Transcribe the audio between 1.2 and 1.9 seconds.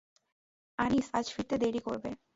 ফিরতে দেরি